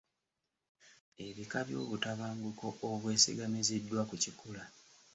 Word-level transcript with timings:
Ebika 1.27 1.59
by'obutabanguko 1.67 2.67
obwesigamiziddwa 2.89 4.01
ku 4.09 4.15
kikula. 4.23 4.63